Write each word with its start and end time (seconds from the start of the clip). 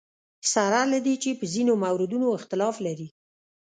سره 0.53 0.79
له 0.91 0.99
دې 1.05 1.15
چې 1.23 1.29
په 1.39 1.45
ځینو 1.53 1.73
موردونو 1.83 2.27
اختلاف 2.37 2.75
لري. 2.85 3.07